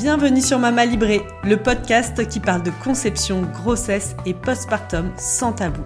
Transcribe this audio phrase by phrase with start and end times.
[0.00, 5.82] Bienvenue sur Mama Libré, le podcast qui parle de conception, grossesse et postpartum sans tabou.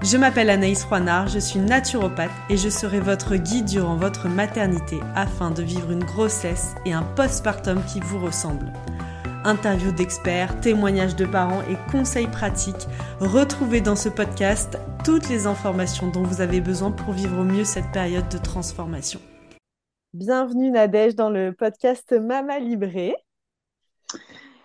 [0.00, 5.00] Je m'appelle Anaïs Roinard, je suis naturopathe et je serai votre guide durant votre maternité
[5.16, 8.72] afin de vivre une grossesse et un postpartum qui vous ressemblent.
[9.42, 12.86] Interviews d'experts, témoignages de parents et conseils pratiques,
[13.18, 17.64] retrouvez dans ce podcast toutes les informations dont vous avez besoin pour vivre au mieux
[17.64, 19.18] cette période de transformation.
[20.14, 23.16] Bienvenue Nadège dans le podcast Mama Libré.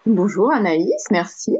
[0.05, 1.57] Bonjour Anaïs, merci.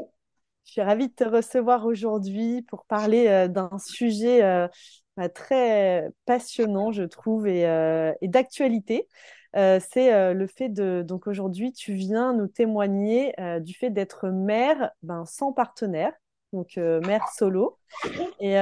[0.66, 4.68] Je suis ravie de te recevoir aujourd'hui pour parler euh, d'un sujet euh,
[5.16, 9.08] bah, très passionnant, je trouve, et, euh, d'actualité.
[9.54, 11.02] c'est le fait de...
[11.06, 16.12] Donc aujourd'hui, tu viens nous témoigner du fait d'être mère ben, sans partenaire,
[16.52, 17.78] donc mère solo,
[18.40, 18.56] et,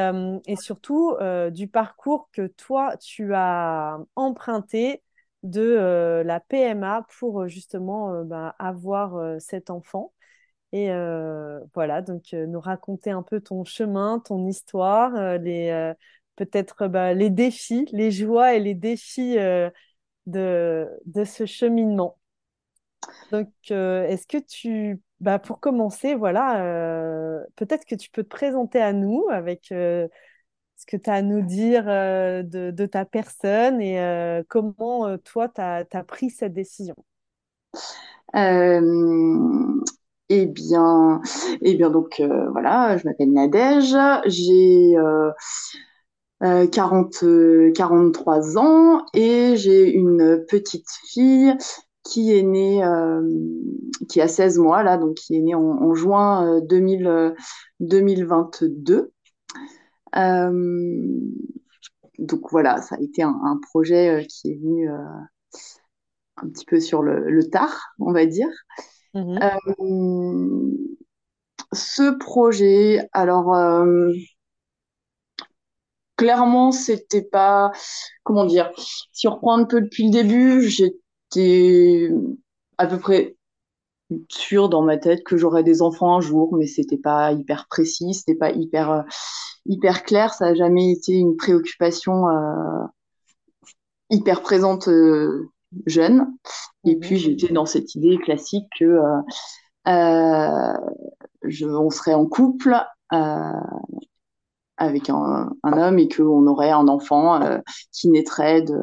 [0.47, 1.17] et surtout
[1.51, 5.03] du parcours que toi, tu as emprunté
[5.43, 10.13] de euh, la PMA pour euh, justement euh, bah, avoir cet enfant.
[10.75, 10.89] Et
[11.75, 15.93] voilà, donc nous raconter un peu ton chemin, ton histoire, les
[16.37, 22.19] peut-être bah, les défis, les joies et les défis de, de ce cheminement.
[23.33, 28.95] Donc, est-ce que tu, bah, pour commencer, voilà, peut-être que tu peux te présenter à
[28.95, 29.71] nous avec
[30.83, 35.17] ce que tu as à nous dire euh, de, ta personne et euh, comment euh,
[35.17, 36.97] toi, tu as, pris cette décision?
[38.35, 38.81] Eh
[40.47, 41.21] bien,
[41.61, 43.95] eh bien, donc voilà, je m'appelle Nadège,
[44.27, 44.97] j'ai
[46.41, 47.25] 40,
[47.75, 51.55] 43 ans et j'ai une petite fille
[52.03, 52.83] qui est née,
[54.09, 58.95] qui a 16 mois là, donc qui est née en, juin 2022.
[58.95, 59.11] Euh,
[62.19, 64.97] donc voilà, ça a été un, projet euh, qui est venu euh,
[66.37, 68.49] un petit peu sur le, tard, on va dire.
[69.15, 69.39] Mhm.
[71.75, 73.55] ce projet, alors
[76.17, 77.73] clairement, c'était pas,
[78.23, 78.73] comment dire,
[79.13, 82.11] si on reprend un peu depuis le début, j'étais
[82.79, 83.37] à peu près
[84.29, 88.15] sûre dans ma tête que j'aurais des enfants un jour, mais c'était pas hyper précis,
[88.15, 89.05] c'était pas hyper
[89.67, 90.35] hyper clair.
[90.35, 92.85] Ça n'a jamais été une préoccupation euh,
[94.11, 95.51] hyper présente euh,
[95.87, 96.27] jeune.
[96.85, 99.01] Et puis j'étais dans cette idée classique que
[99.89, 100.73] euh,
[101.43, 102.77] je, on serait en couple
[104.79, 107.61] avec un, homme et qu'on aurait un enfant
[107.93, 108.79] qui naîtrait de,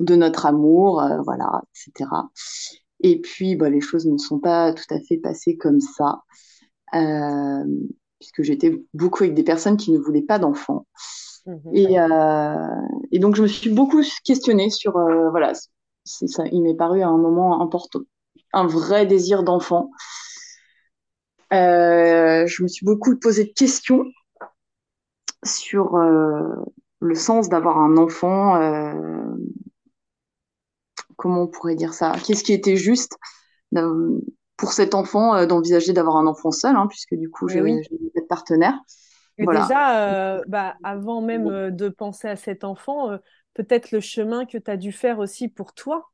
[0.00, 2.10] de notre amour, voilà, etc.
[3.00, 6.22] Et puis, bah, les choses ne sont pas tout à fait passées comme ça.
[8.24, 10.86] Puisque j'étais beaucoup avec des personnes qui ne voulaient pas d'enfants.
[11.44, 11.60] Mhm.
[11.76, 12.56] Euh,
[13.12, 15.52] et, donc, je me suis beaucoup questionnée sur, euh, voilà,
[16.04, 18.00] ça, il m'est paru à un moment important,
[18.54, 19.90] un vrai désir d'enfant.
[21.52, 24.04] Euh, je me suis beaucoup posé de questions
[25.44, 28.58] sur le sens d'avoir un enfant.
[31.16, 33.18] comment on pourrait dire ça Qu'est-ce qui était juste
[34.56, 37.82] pour cet enfant d'envisager d'avoir un enfant seul, hein, puisque du coup, j'ai oui.
[38.26, 38.78] Partenaire.
[39.38, 43.10] déjà, euh, bah, avant même euh, de penser à cet enfant,
[43.54, 46.10] peut-être le chemin que tu as dû faire aussi pour toi.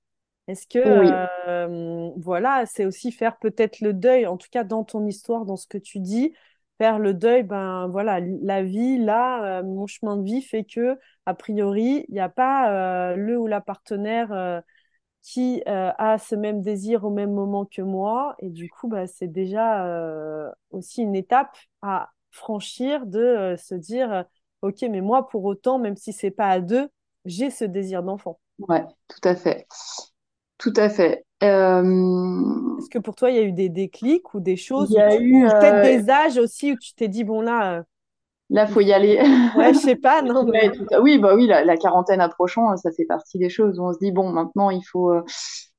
[0.48, 5.44] Est-ce que, voilà, c'est aussi faire peut-être le deuil, en tout cas dans ton histoire,
[5.44, 6.34] dans ce que tu dis,
[6.78, 11.34] faire le deuil, ben voilà, la vie, là, mon chemin de vie fait que, a
[11.34, 14.62] priori, il n'y a pas le ou la partenaire
[15.22, 18.34] qui euh, a ce même désir au même moment que moi.
[18.38, 23.74] Et du coup, bah, c'est déjà euh, aussi une étape à franchir de euh, se
[23.74, 24.24] dire,
[24.62, 26.88] OK, mais moi, pour autant, même si c'est pas à deux,
[27.24, 28.38] j'ai ce désir d'enfant.
[28.60, 29.66] Ouais, tout à fait.
[30.58, 31.24] Tout à fait.
[31.42, 35.00] Est-ce que pour toi, il y a eu des déclics ou des choses Il y
[35.00, 37.84] a eu peut-être des âges aussi où tu t'es dit, bon là,
[38.50, 39.18] Là, faut y aller.
[39.56, 40.44] Ouais, je sais pas, non.
[41.02, 44.12] oui, bah oui, la, quarantaine approchant, ça fait partie des choses où on se dit
[44.12, 45.22] bon, maintenant il faut, euh,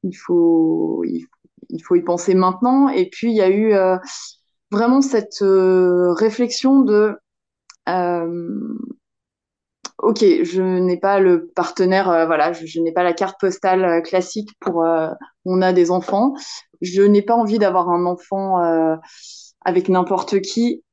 [0.04, 2.90] il faut, il, faut y penser maintenant.
[2.90, 3.98] Et puis il y a eu euh,
[4.72, 7.18] vraiment cette euh, réflexion de
[9.98, 14.50] ok, je n'ai pas le partenaire, voilà, je, je n'ai pas la carte postale classique
[14.60, 14.86] pour
[15.46, 16.34] on a des enfants.
[16.82, 18.58] Je n'ai pas envie d'avoir un enfant
[19.64, 20.84] avec n'importe qui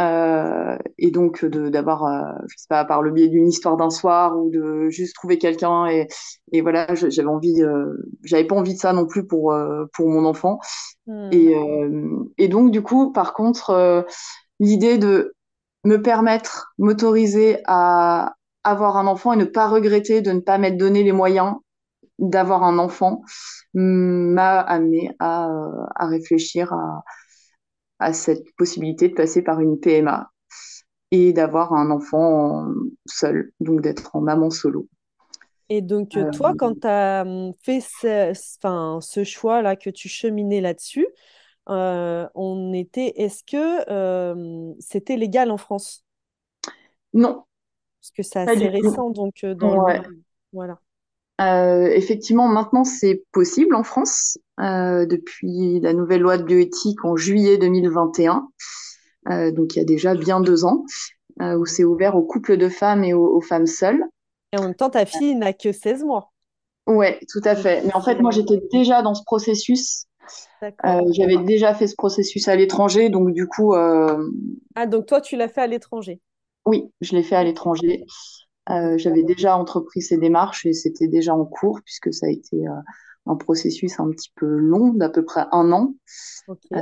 [0.00, 4.36] euh, et donc d'avoir, euh, je sais pas, par le biais d'une histoire d'un soir
[4.36, 6.06] ou de juste trouver quelqu'un et,
[6.52, 7.92] et voilà, j'avais envie, euh,
[8.24, 10.58] j'avais pas envie de ça non plus pour euh, pour mon enfant.
[11.06, 11.28] Hmm.
[11.32, 11.54] Et,
[12.38, 14.04] et donc du coup, par contre,
[14.60, 15.34] l'idée de
[15.84, 18.34] me permettre, m'autoriser à
[18.64, 21.54] avoir un enfant et ne pas regretter de ne pas m'être donné les moyens
[22.18, 23.22] d'avoir un enfant
[23.74, 25.48] m'a amené à,
[25.94, 27.04] à réfléchir à,
[27.98, 30.30] à cette possibilité de passer par une PMA
[31.12, 32.68] et d'avoir un enfant
[33.06, 34.88] seul, donc d'être en maman solo.
[35.68, 40.08] Et donc, euh, toi, quand tu as hum, fait ce, enfin, ce choix-là, que tu
[40.08, 41.06] cheminais là-dessus,
[41.70, 46.04] euh, on était, est-ce que euh, c'était légal en France?
[47.22, 47.46] Non,
[48.00, 50.02] Parce que c'est assez récent, donc dans Ouais.
[50.02, 50.24] le...
[50.52, 50.80] Voilà.
[51.38, 58.48] Effectivement, maintenant, c'est possible en France depuis la nouvelle loi de bioéthique en juillet 2021,
[59.30, 60.84] euh, donc il y a déjà bien deux ans,
[61.42, 64.02] euh, où c'est ouvert aux couples de femmes et aux, aux femmes seules.
[64.52, 66.32] Et en même temps, ta fille n'a que 16 mois.
[66.86, 67.82] Ouais, tout à fait.
[67.84, 70.04] Mais en fait, moi, j'étais déjà dans ce processus.
[70.62, 74.30] Euh, j'avais déjà fait ce processus à l'étranger, donc du coup, euh,
[74.74, 76.20] Ah, donc toi, tu l'as fait à l'étranger.
[76.64, 78.04] oui, je l'ai fait à l'étranger.
[78.70, 82.66] Euh, j'avais déjà entrepris ces démarches et c'était déjà en cours puisque ça a été
[82.66, 82.72] euh,
[83.26, 85.94] un processus un petit peu long, d'à peu près un an,
[86.74, 86.78] euh,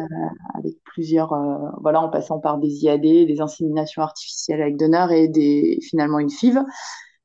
[0.55, 5.29] avec plusieurs, euh, voilà, en passant par des IAD, des inséminations artificielles avec donneur et
[5.29, 6.61] des, finalement une FIV.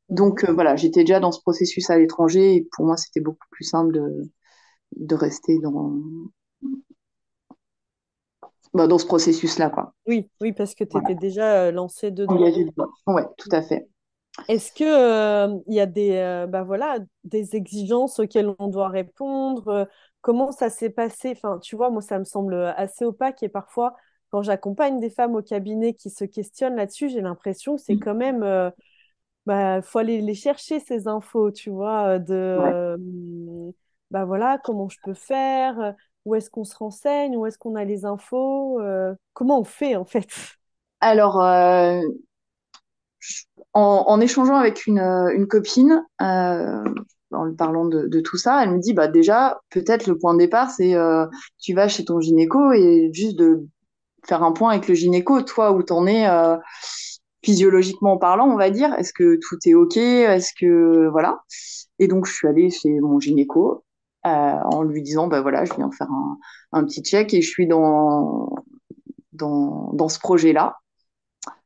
[0.09, 3.47] Donc euh, voilà, j'étais déjà dans ce processus à l'étranger et pour moi c'était beaucoup
[3.51, 4.31] plus simple de,
[4.97, 5.93] de rester dans,
[8.73, 9.93] bah, dans ce processus-là, quoi.
[10.07, 12.43] Oui, oui, parce que tu Voilà, étais déjà lancée dedans.
[12.43, 12.89] engagé dedans.
[13.07, 13.89] Ouais, tout à fait.
[14.47, 18.89] Est-ce que euh, il y a des, euh, bah voilà, des exigences auxquelles on doit
[18.89, 19.67] répondre?
[19.67, 19.85] euh,
[20.21, 21.31] comment ça s'est passé?
[21.35, 23.95] Enfin, tu vois, moi, ça me semble assez opaque et parfois,
[24.31, 28.15] quand j'accompagne des femmes au cabinet qui se questionnent là-dessus, j'ai l'impression que c'est quand
[28.15, 28.71] même, euh,
[29.45, 32.73] bah, faut aller les chercher ces infos, tu vois, de, Ouais.
[32.73, 33.71] euh,
[34.11, 35.95] bah voilà, comment je peux faire?
[36.25, 37.37] Où est-ce qu'on se renseigne?
[37.37, 38.79] Où est-ce qu'on a les infos?
[39.33, 40.27] comment on fait en fait?
[41.01, 41.37] Alors,
[43.73, 46.83] en, échangeant avec une, euh, copine, euh,
[47.31, 50.39] en lui parlant de, tout ça, elle me dit, bah déjà, peut-être le point de
[50.39, 51.25] départ, c'est euh,
[51.59, 53.65] tu vas chez ton gynéco et juste de
[54.27, 56.25] faire un point avec le gynéco, toi, où t'en es
[57.43, 58.93] physiologiquement parlant, on va dire.
[58.95, 59.95] Est-ce que tout est OK?
[59.97, 61.07] Est-ce que...
[61.09, 61.39] Voilà.
[61.99, 63.83] Et donc, je suis allée chez mon gynéco
[64.23, 66.09] en lui disant, bah voilà, je viens faire
[66.71, 68.49] un, petit check et je suis dans,
[69.33, 70.77] dans, dans ce projet-là.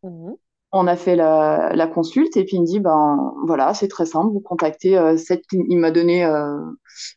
[0.03, 0.35] Mhm,
[0.75, 4.07] On a fait la, la consulte et puis il me dit ben voilà c'est très
[4.07, 6.57] simple vous contactez euh, cette il m'a donné euh,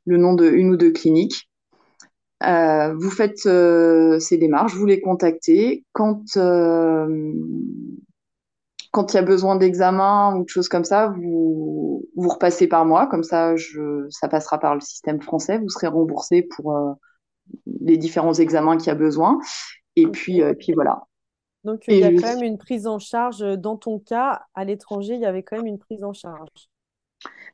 [0.05, 1.49] le nom de une ou deux cliniques.
[2.43, 5.85] Euh, vous faites ces démarches vous les contactez.
[5.93, 6.23] Quand
[8.93, 12.85] quand il y a besoin d'examen ou de choses comme ça vous vous repassez par
[12.85, 13.07] moi.
[13.07, 15.59] Comme ça je ça passera par le système français.
[15.59, 16.77] Vous serez remboursé pour
[17.81, 19.39] les différents examens qu'il y a besoin.
[19.97, 21.05] Et puis euh, puis voilà
[21.67, 23.43] Donc, il y a quand même une prise en charge.
[23.43, 26.71] euh, Dans ton cas, à l'étranger, il y avait quand même une prise en charge.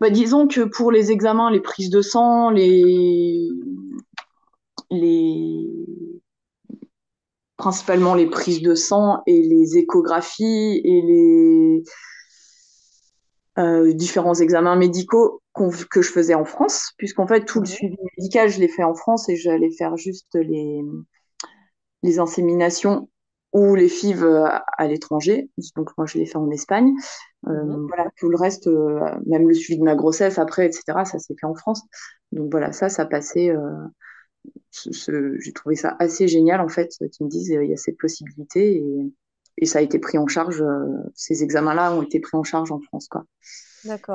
[0.01, 3.49] Bah, disons que pour les examens, les prises de sang, les,
[4.91, 5.67] les,
[7.57, 11.83] principalement les prises de sang et les échographies et les
[13.59, 18.49] euh, différents examens médicaux que je faisais en France, puisqu'en fait tout le suivi médical,
[18.49, 20.83] je l'ai fait en France et j'allais faire juste les,
[22.03, 23.09] les inséminations
[23.53, 25.51] ou les FIV à, à l'étranger.
[25.77, 26.93] Donc moi, je l'ai fait en Espagne.
[27.63, 27.77] mhm.
[27.77, 31.19] Euh, voilà, tout le reste, euh, même le suivi de ma grossesse après, etc., ça
[31.19, 31.83] s'est fait en France.
[32.33, 33.51] Donc voilà, ça, ça passait.
[33.51, 37.77] euh, j'ai trouvé ça assez génial, en fait, qu'ils me disent euh, il y a
[37.77, 39.13] cette possibilité et,
[39.59, 40.63] et ça a été pris en charge.
[40.63, 43.25] euh, ces examens-là ont été pris en charge en France, quoi.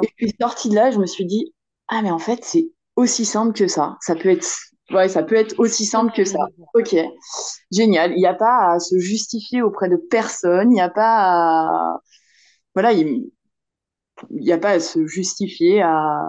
[0.02, 0.12] Et D'accord.
[0.18, 1.54] puis sortie de là, je me suis dit
[1.90, 3.98] ah mais en fait c'est aussi simple que ça.
[4.02, 4.48] Ça peut être
[4.92, 6.40] ouais, ça peut être aussi simple que ça.
[6.74, 6.96] Ok,
[7.72, 8.12] génial.
[8.14, 10.72] Il n'y a pas à se justifier auprès de personne.
[10.72, 12.02] Il n'y a pas à
[12.76, 13.32] voilà, il
[14.32, 16.20] n'y a pas à se justifier à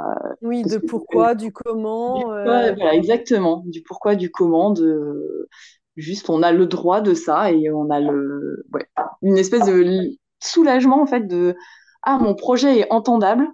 [0.43, 2.33] Oui, de pourquoi, du du comment.
[2.33, 5.49] euh, voilà, exactement, du pourquoi, du comment, de
[5.97, 8.87] juste on a le droit de ça et on a le ouais,
[9.23, 10.11] une espèce de
[10.43, 11.57] soulagement en fait de
[12.03, 13.47] ah mon projet est entendable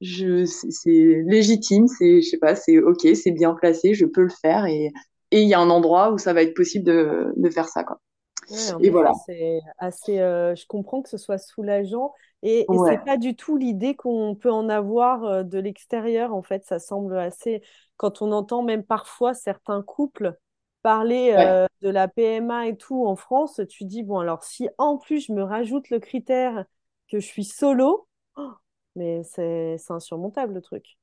[0.00, 4.22] je, c'est c'est légitime, c'est, je sais pas, c'est ok, c'est bien placé, je peux
[4.22, 4.92] le faire et
[5.30, 7.84] et il y a un endroit où ça va être possible de, de faire ça,
[7.84, 8.00] quoi.
[8.48, 9.12] Ouais, Et voilà.
[9.26, 10.20] c'est assez.
[10.20, 13.94] euh, je comprends que ce soit soulageant et, et c'est Ouais, pas du tout l'idée
[13.94, 16.32] qu'on peut en avoir euh, de l'extérieur.
[16.34, 17.62] En fait, ça semble assez.
[17.98, 20.38] Quand on entend même parfois certains couples
[20.82, 21.58] parler ouais.
[21.58, 25.26] euh, de la PMA et tout en France, tu dis, bon, alors si en plus
[25.26, 26.64] je me rajoute le critère
[27.08, 28.52] que je suis solo, oh,
[28.98, 30.98] mais c'est insurmontable le truc.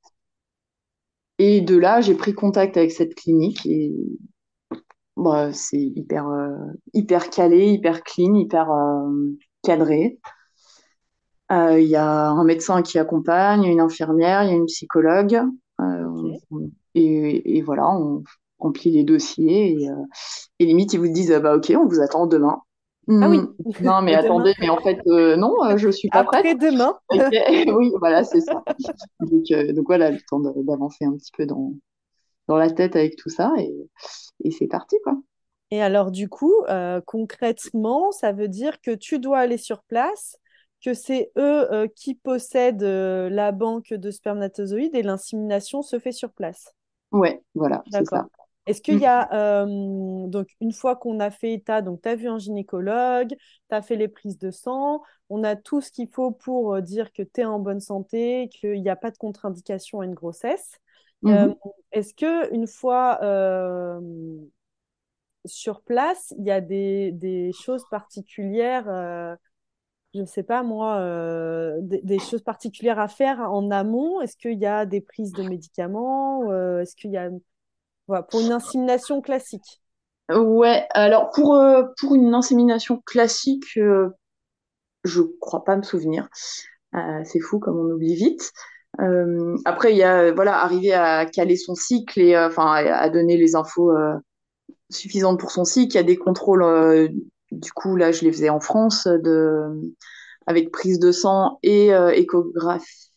[1.38, 3.94] Et de là, j'ai pris contact avec cette clinique et
[5.18, 6.56] bah, c'est hyper, euh,
[6.94, 10.20] hyper calé, hyper clean, hyper euh, cadré.
[11.52, 15.42] Euh, Il y a un médecin qui accompagne, une infirmière, il y a une psychologue.
[15.82, 16.34] Euh,
[16.96, 18.24] et, et, voilà, on
[18.60, 19.90] remplit les dossiers et,
[20.60, 22.62] et limite ils vous disent bah ok, on vous attend demain.
[23.10, 23.38] Ah oui.
[23.38, 23.84] Hmm.
[23.84, 26.46] Non, mais attendez, mais en fait, non, je suis pas prête.
[26.46, 26.98] Après demain.
[27.78, 28.64] oui, voilà, c'est ça.
[29.20, 29.44] Donc,
[29.74, 31.74] donc, voilà, le temps d'avancer un petit peu dans,
[32.48, 33.74] dans la tête avec tout ça et,
[34.44, 35.18] et c'est parti, quoi.
[35.72, 36.54] Et alors, du coup,
[37.06, 40.38] concrètement, ça veut dire que tu dois aller sur place,
[40.86, 46.12] que c'est eux euh, qui possèdent euh, la banque de spermatozoïdes et l'insémination se fait
[46.12, 46.74] sur place.
[47.12, 48.28] Ouais, voilà, c'est ça.
[48.66, 52.16] Est-ce qu'il y a, euh, donc une fois qu'on a fait état, donc tu as
[52.16, 56.10] vu un gynécologue, tu as fait les prises de sang, on a tout ce qu'il
[56.10, 60.02] faut pour dire que tu es en bonne santé, qu'il n'y a pas de contre-indication
[60.02, 60.80] à une grossesse.
[61.22, 61.56] Mhm.
[61.92, 63.20] Est-ce que une fois
[65.46, 69.38] sur place, il y a des, des choses particulières
[70.16, 74.22] je ne sais pas moi, euh, des, choses particulières à faire en amont?
[74.22, 77.30] Est-ce qu'il y a des prises de médicaments euh, Est-ce qu'il y a
[78.08, 79.82] voilà, pour une insémination classique
[80.30, 83.80] Ouais, alors pour, euh, pour une insémination classique,
[85.04, 86.28] je crois pas me souvenir.
[87.24, 88.52] c'est fou comme on oublie vite.
[89.66, 93.56] après, il y a voilà, arriver à caler son cycle et enfin à donner les
[93.56, 93.92] infos
[94.90, 95.94] suffisantes pour son cycle.
[95.94, 97.12] Il y a des contrôles
[97.52, 99.94] du coup, là, je les faisais en France de,
[100.48, 103.12] avec prise de sang et euh, échographie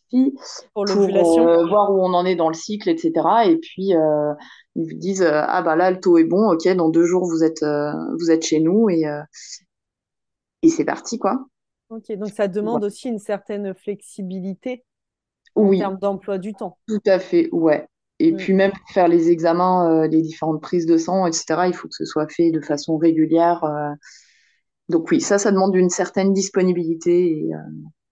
[0.74, 3.12] pour, euh, voir où on en est dans le cycle, etc.
[3.46, 4.32] Et puis, euh,
[4.78, 7.44] ils vous disent Ah, bah là, le taux est bon, ok, dans deux jours, vous
[7.44, 7.64] êtes,
[8.18, 9.04] vous êtes chez nous et,
[10.62, 11.46] et c'est parti, quoi.
[11.90, 14.84] Ok, donc ça demande aussi une certaine flexibilité
[15.54, 16.78] en termes d'emploi du temps.
[16.86, 17.86] Tout à fait, ouais.
[18.18, 18.36] Et mm.
[18.36, 22.04] puis même faire les examens, les différentes prises de sang, etc., il faut que ce
[22.04, 23.64] soit fait de façon régulière.
[24.88, 27.50] Donc oui, ça, ça demande une certaine disponibilité.
[27.52, 27.56] Euh,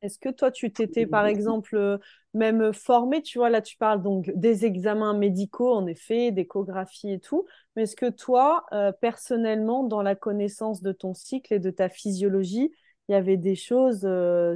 [0.06, 1.98] Est-ce que toi, tu t'étais, par exemple, euh,
[2.34, 7.20] même formé, tu vois, là, tu parles donc des examens médicaux, en effet, d'échographie et
[7.20, 11.70] tout, mais est-ce que toi, euh, personnellement, dans la connaissance de ton cycle et de
[11.70, 12.72] ta physiologie,
[13.08, 14.00] il y avait des choses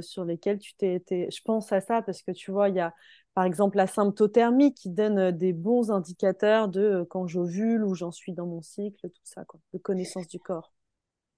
[0.01, 1.29] sur lesquelles tu t'es été...
[1.31, 2.93] Je pense à ça parce que, tu vois, il y a,
[3.33, 8.33] par exemple, la symptothermie qui donne des bons indicateurs de quand j'ovule ou j'en suis
[8.33, 10.73] dans mon cycle, tout ça, quoi, de connaissance du corps.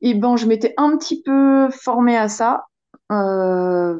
[0.01, 2.65] Et ben, je m'étais un petit peu formée à ça
[3.11, 3.97] euh,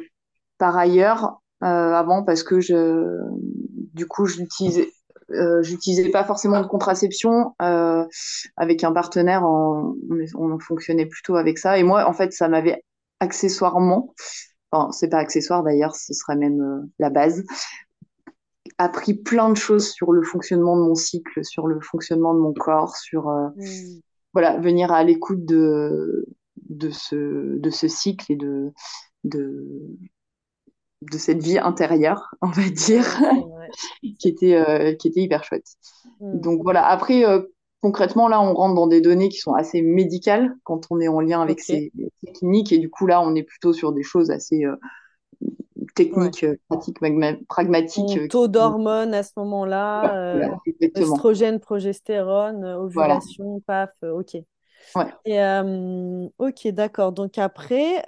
[0.64, 3.20] par ailleurs euh, avant parce que je,
[3.94, 4.94] du coup, j'utilisais,
[5.32, 9.44] euh, j'utilisais pas forcément de contraception avec un partenaire.
[9.44, 9.94] on,
[10.36, 11.78] on, fonctionnait plutôt avec ça.
[11.78, 12.82] Et moi, en fait, ça m'avait
[13.20, 14.14] accessoirement,
[14.72, 17.44] enfin, c'est pas accessoire d'ailleurs, ce serait même la base,
[18.78, 22.54] appris plein de choses sur le fonctionnement de mon cycle, sur le fonctionnement de mon
[22.54, 24.00] corps, sur mmh
[24.32, 26.26] voilà, venir à l'écoute de,
[26.70, 28.72] de, ce, de ce cycle et de,
[29.24, 29.64] de,
[31.12, 33.06] de cette vie intérieure, on va dire,
[34.20, 35.68] qui, était, euh, qui était hyper chouette.
[36.20, 36.40] Mm.
[36.40, 37.42] Donc voilà, après, euh,
[37.82, 41.20] concrètement, là, on rentre dans des données qui sont assez médicales quand on est en
[41.20, 41.92] lien avec ces,
[42.36, 44.76] cliniques, et du coup, là, on est plutôt sur des choses assez euh,
[45.96, 46.98] techniques, pratiques,
[47.48, 48.30] pragmatiques.
[48.30, 54.38] taux d'hormones à ce moment-là, estrogène, progestérone, ovulation, paf, ok.
[55.26, 55.40] Et
[56.38, 57.12] ok, d'accord.
[57.12, 58.04] Donc après,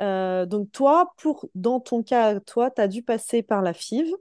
[0.45, 4.13] donc toi, pour dans ton cas, toi, tu as dû passer par la FIV.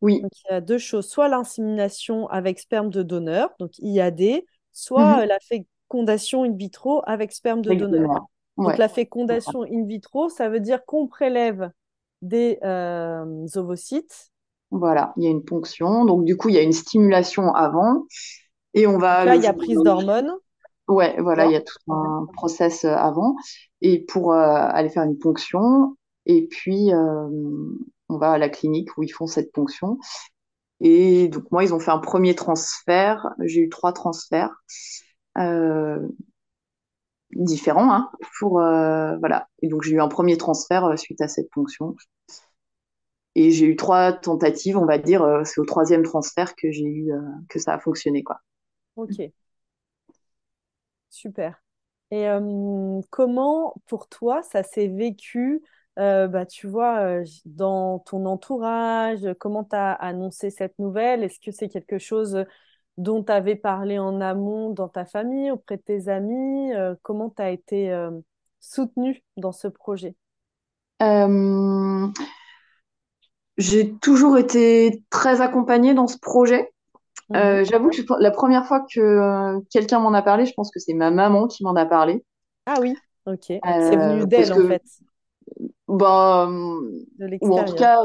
[0.00, 0.20] Oui.
[0.20, 5.22] Donc il y a deux choses, soit l'insémination avec sperme de donneur, donc IAD, soit
[5.22, 5.28] mhm.
[5.28, 8.26] la fécondation in vitro avec sperme de donneur.
[8.56, 11.70] Donc la fécondation in vitro, ça veut dire qu'on prélève
[12.20, 12.58] des
[13.56, 14.30] ovocytes.
[14.70, 18.06] Voilà, il y a une ponction, donc du coup il y a une stimulation avant,
[18.72, 19.24] et on va.
[19.24, 20.32] là, il y a prise d'hormones.
[20.88, 23.36] Ouais, voilà, il y a tout un process euh, avant.
[23.80, 25.96] Et pour euh, aller faire une ponction,
[26.26, 27.28] et puis euh,
[28.08, 29.98] on va à la clinique où ils font cette ponction.
[30.80, 33.28] Et donc moi, ils ont fait un premier transfert.
[33.40, 34.52] J'ai eu trois transferts
[37.32, 39.48] différents, hein, pour voilà.
[39.62, 41.96] Et donc j'ai eu un premier transfert suite à cette ponction.
[43.34, 45.24] Et j'ai eu trois tentatives, on va dire.
[45.44, 47.12] c'est au troisième transfert que j'ai eu
[47.48, 48.40] que ça a fonctionné, quoi.
[48.96, 49.32] Ok.
[51.12, 51.62] Super.
[52.10, 52.26] Et
[53.10, 55.62] comment, pour toi, ça s'est vécu,
[55.96, 61.22] bah, tu vois, dans ton entourage Comment tu as annoncé cette nouvelle?
[61.22, 62.44] Est-ce que c'est quelque chose
[62.96, 66.72] dont tu avais parlé en amont dans ta famille, auprès de tes amis?
[67.02, 67.94] Comment tu as été
[68.60, 70.14] soutenu dans ce projet?
[73.58, 76.71] J'ai toujours été très accompagnée dans ce projet.
[77.36, 77.64] Euh, mhm.
[77.64, 80.94] J'avoue que la première fois que euh, quelqu'un m'en a parlé, je pense que c'est
[80.94, 82.24] ma maman qui m'en a parlé.
[82.66, 83.52] Ah oui, ok.
[83.80, 84.82] c'est venu euh, d'elle en fait.
[85.88, 86.48] Bah,
[87.40, 87.98] ou en tout cas,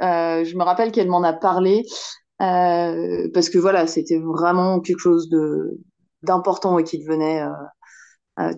[0.00, 1.84] je me rappelle qu'elle m'en a parlé
[2.38, 5.78] parce que voilà, c'était vraiment quelque chose de
[6.22, 7.42] d'important et qui devenait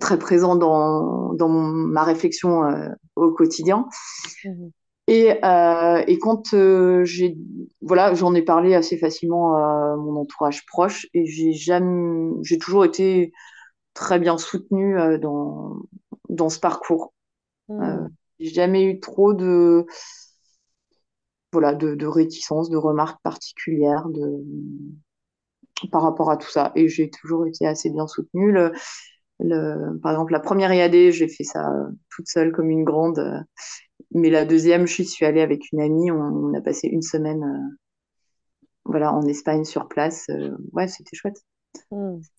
[0.01, 2.61] très présent dans, dans mon- ma réflexion
[3.15, 3.87] au quotidien.
[4.43, 4.71] Mhm.
[5.11, 7.35] Et, euh, et quand euh, j'ai,
[7.81, 12.85] voilà, j'en ai parlé assez facilement à mon entourage proche et j'ai jamais, j'ai toujours
[12.85, 13.31] été
[13.95, 15.77] très bien soutenue euh, dans,
[16.29, 17.13] dans ce parcours.
[17.69, 18.09] Mhm.
[18.39, 19.85] j'ai jamais eu trop de,
[21.51, 24.43] voilà, de, de réticence, de remarques particulières de,
[25.91, 26.71] par rapport à tout ça.
[26.75, 28.51] Et j'ai toujours été assez bien soutenue.
[28.51, 28.73] Le,
[29.39, 33.19] le, par exemple, la première IAD, j'ai fait ça euh, toute seule comme une grande.
[33.19, 33.39] euh,
[34.13, 36.11] Mais la deuxième, je suis allée avec une amie.
[36.11, 37.75] On, on a passé une semaine, euh,
[38.85, 40.25] voilà, en Espagne sur place.
[40.29, 41.37] Euh, ouais, c'était chouette.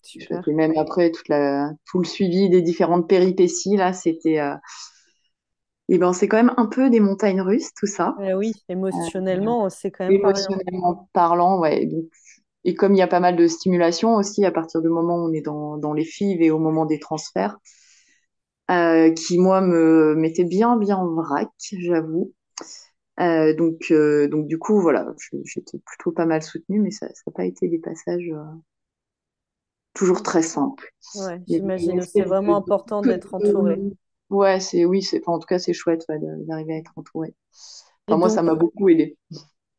[0.03, 0.47] C'était chouette.
[0.47, 4.39] Et même après, toute la, tout le suivi des différentes péripéties, là, c'était.
[4.39, 4.55] Euh,
[5.87, 8.15] et ben, c'est quand même un peu des montagnes russes, tout ça.
[8.21, 10.13] Eh oui, émotionnellement, c'est quand même.
[10.13, 11.85] Émotionnellement parlant, ouais.
[11.85, 12.05] Donc,
[12.63, 15.29] et comme il y a pas mal de stimulation aussi à partir du moment où
[15.29, 17.57] on est dans, dans les FIV et au moment des transferts,
[18.69, 22.33] euh, qui moi me mettait bien bien en vrac, j'avoue.
[23.19, 25.07] Euh, donc euh, donc du coup voilà,
[25.43, 28.31] j'étais plutôt pas mal soutenue, mais ça n'a pas été des passages
[29.93, 30.93] toujours très simples.
[31.15, 32.01] Ouais, j'imagine.
[32.01, 33.81] C'est de, vraiment important d'être entouré.
[34.29, 37.35] ouais c'est oui c'est enfin, en tout cas c'est chouette ouais, d'arriver à être entourée.
[38.07, 39.17] Et Enfin moi ça m'a beaucoup aidé.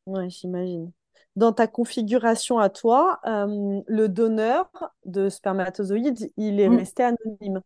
[0.06, 0.92] ouais, j'imagine.
[1.36, 4.70] Dans ta configuration à toi, euh, le donneur
[5.06, 6.78] de spermatozoïdes, il est Mm.
[6.78, 7.62] resté anonyme.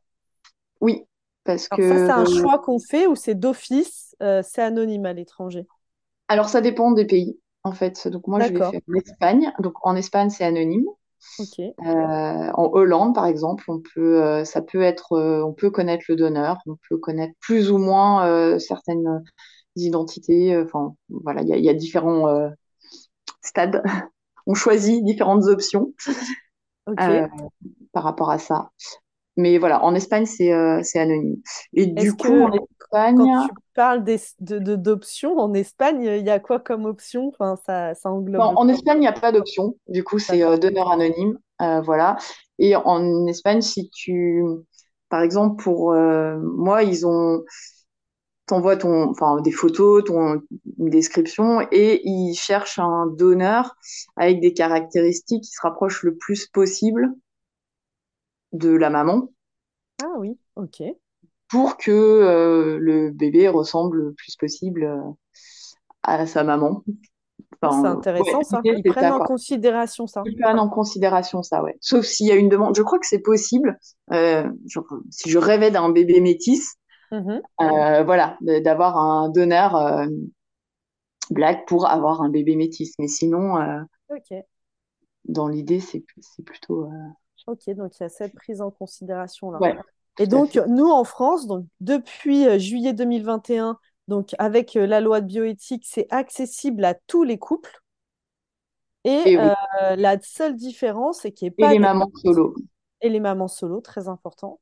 [0.80, 1.04] Oui
[1.44, 5.06] parce Alors ça, c'est que un choix qu'on fait ou c'est d'office, euh, c'est anonyme
[5.06, 5.66] à l'étranger?
[6.28, 8.08] alors ça dépend des pays en fait.
[8.08, 9.52] Donc moi je l'ai fait en Espagne.
[9.60, 10.86] Donc en Espagne c'est anonyme.
[11.82, 11.84] Euh,
[12.54, 16.16] en Hollande, par exemple, on peut, euh, ça peut être, euh, on peut connaître le
[16.16, 19.22] donneur, on peut connaître plus ou moins euh, certaines
[19.76, 20.54] identités.
[20.54, 22.28] euh, Enfin, voilà, il y a, il y a différents
[23.46, 23.82] stades.
[24.46, 25.92] On choisit différentes options
[27.00, 27.26] euh,
[27.92, 28.70] par rapport à ça.
[29.36, 31.36] Mais voilà, en Espagne, c'est euh, anonyme.
[31.74, 32.58] Et du coup, en que
[33.14, 36.84] quand Espagne, tu parles des- de, de- d'options en Espagne, il y a quoi comme
[36.86, 37.28] option?
[37.28, 38.56] Enfin, ça, ça englobe en?
[38.68, 39.76] Espagne, il n'y a pas d'option.
[39.88, 41.38] Du coup, c'est euh, donneur anonyme.
[41.62, 42.16] euh, voilà.
[42.58, 44.42] Et en Espagne, si tu,
[45.08, 45.92] par exemple, pour
[46.42, 47.42] moi, ils ont
[48.46, 50.42] t'envoies ton, enfin, des photos, ton,
[50.78, 53.76] une description, et ils cherchent un donneur
[54.16, 57.12] avec des caractéristiques qui se rapprochent le plus possible
[58.52, 59.30] de la maman
[60.02, 60.82] Ah oui, ok.
[61.48, 65.00] pour que euh, le bébé ressemble le plus possible euh,
[66.02, 66.82] à sa maman.
[66.86, 66.94] C'est
[67.62, 68.60] Enfin, ouais, intéressant ça.
[68.64, 69.26] Ils prennent ça, en quoi.
[69.26, 70.22] considération ça.
[70.26, 71.76] Ils prennent en considération ça, ouais.
[71.80, 72.76] Sauf s'il y a une demande.
[72.76, 73.78] Je crois que c'est possible.
[74.12, 76.74] Euh, genre, si je rêvais d'un bébé métis,
[77.10, 77.46] Mhm.
[77.60, 80.06] euh, voilà, d'avoir un donneur euh,
[81.30, 82.94] black pour avoir un bébé métis.
[82.98, 83.80] Mais sinon, euh,
[85.26, 86.84] dans l'idée, c'est c'est plutôt.
[86.86, 87.08] euh,
[87.46, 89.60] Ok, donc il y a cette prise en considération-là.
[89.60, 89.76] Ouais,
[90.18, 95.84] Et donc, nous, en France, donc, depuis juillet 2021, donc, avec la loi de bioéthique,
[95.86, 97.80] c'est accessible à tous les couples.
[99.04, 99.54] Et Et oui.
[99.96, 101.78] la seule différence, c'est qu'il n'y ait Et pas les des...
[101.78, 102.54] mamans solo.
[103.00, 104.60] Et les mamans solo, très important,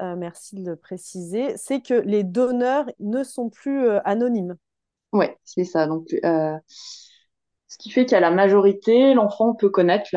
[0.00, 4.56] euh, merci de le préciser, c'est que les donneurs ne sont plus euh, anonymes.
[5.12, 5.86] Ouais, c'est ça.
[5.86, 6.56] Donc, euh,
[7.68, 10.10] ce qui fait qu'à la majorité, l'enfant peut connaître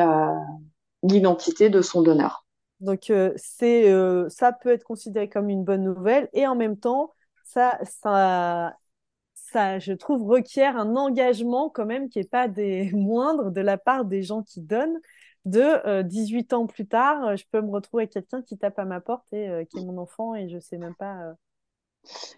[1.02, 2.46] l'identité de son donneur.
[2.80, 6.28] Donc, c'est, ça peut être considéré comme une bonne nouvelle.
[6.32, 7.12] Et en même temps,
[7.44, 8.74] ça, ça,
[9.34, 13.78] ça, je trouve, requiert un engagement quand même qui n'est pas des moindres de la
[13.78, 14.98] part des gens qui donnent.
[15.46, 18.78] De euh, 18 ans plus tard, euh, je peux me retrouver avec quelqu'un qui tape
[18.78, 21.22] à ma porte et euh, qui est mon enfant et je ne sais même pas.
[21.30, 21.34] euh,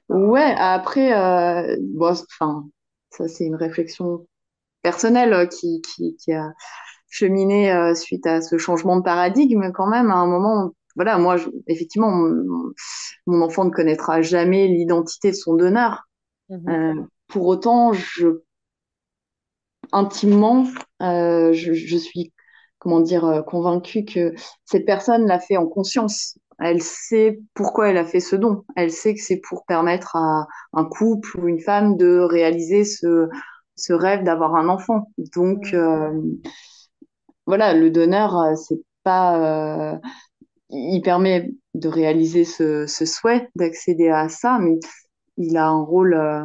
[0.09, 2.68] Ouais, après, euh, bon, enfin,
[3.11, 4.27] ça c'est une réflexion
[4.83, 6.53] personnelle euh, qui, qui, qui a
[7.11, 10.11] cheminé euh, suite à ce changement de paradigme quand même.
[10.11, 12.73] À un moment, voilà, moi, je- effectivement, mon,
[13.27, 16.05] mon enfant ne connaîtra jamais l'identité de son donneur.
[16.68, 16.94] Euh,
[17.29, 18.42] pour autant, je
[19.92, 20.66] intimement,
[21.03, 22.33] euh, je, je suis,
[22.79, 26.38] comment dire, euh, convaincue que cette personne l'a fait en conscience.
[26.61, 28.64] Elle sait pourquoi elle a fait ce don.
[28.77, 33.29] Elle sait que c'est pour permettre à un couple ou une femme de réaliser ce,
[33.77, 35.11] ce rêve d'avoir un enfant.
[35.35, 35.79] Donc, mhm.
[35.79, 36.21] euh,
[37.49, 39.99] voilà, le donneur, euh, c'est pas, euh,
[40.69, 44.79] il permet de réaliser ce, ce souhait d'accéder à ça, mais
[45.38, 46.45] il a un rôle euh,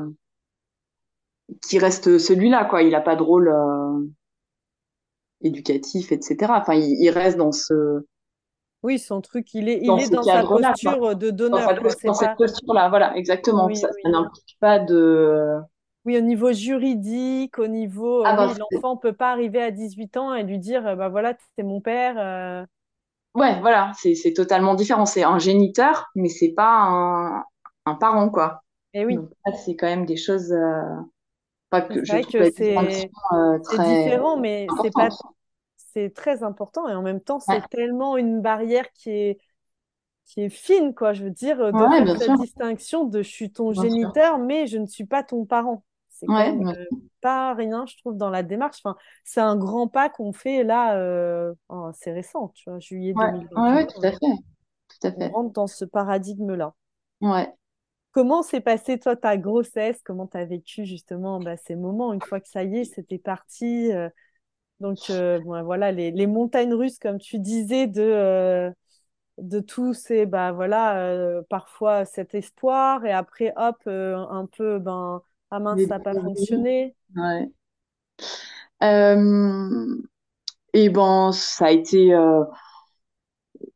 [1.68, 2.84] qui reste celui-là, quoi.
[2.84, 3.54] Il n'a pas de rôle
[5.44, 6.60] éducatif, etc.
[6.62, 8.06] Enfin, il, il reste dans ce,
[8.84, 11.64] Oui, son truc, il est, il dans est ce dans sa posture de Dans, donneur,
[11.64, 11.74] sa,
[12.06, 13.70] dans cette posture-là, voilà, exactement.
[13.70, 14.04] Oui, Ça, oui.
[14.04, 15.60] ça n'implique pas de,
[16.06, 19.72] Oui, au niveau juridique, au niveau, Ah euh, oui, c'est- l'enfant peut pas arriver à
[19.72, 22.18] 18 ans et lui dire, euh, bah voilà, c'est mon père.
[22.20, 22.66] euh,
[23.36, 25.06] ouais, voilà, c'est totalement différent.
[25.06, 27.44] C'est un géniteur, mais c'est pas un,
[27.86, 28.64] un parent, quoi.
[28.94, 30.82] Et oui, Donc, ça, c'est quand même des choses, euh,
[31.92, 35.10] que je vrai que c'est euh, c'est très différent, mais c'est pas.
[35.94, 39.40] C'est très important et en même temps, Ouais, c'est tellement une barrière qui est
[40.26, 41.14] qui est fine, quoi.
[41.14, 44.14] Je veux dire, de ouais, faire sûr, distinction de je suis ton bien sûr.
[44.14, 45.84] géniteur, mais je ne suis pas ton parent.
[46.10, 46.86] C'est quand même euh,
[47.22, 48.80] pas rien, je trouve, dans la démarche.
[48.84, 53.14] Enfin, c'est un grand pas qu'on fait là, euh, en- c'est récent, tu vois, juillet
[53.16, 53.24] ouais,
[53.56, 53.88] ouais, ouais, 2021.
[53.88, 54.36] tout à fait,
[54.90, 55.32] tout à On fait.
[55.32, 56.76] rentre dans ce paradigme-là.
[57.22, 57.56] Ouais.
[58.12, 60.00] Comment s'est passée, toi, ta grossesse?
[60.04, 63.18] Comment tu as vécu justement bah, ces moments, une fois que ça y est, c'était
[63.18, 63.92] parti?
[63.92, 64.10] euh,
[64.84, 68.70] donc, euh, bon, voilà, les, les montagnes russes, comme tu disais, de, euh,
[69.40, 74.80] de tous ces, bah voilà, euh, parfois cet espoir, et après, hop, euh, un peu,
[74.80, 76.96] ben, ah mince, ça n'a pas fonctionné.
[77.16, 77.50] Ouais.
[78.84, 79.96] Euh,
[80.74, 82.14] et ben, ça a été.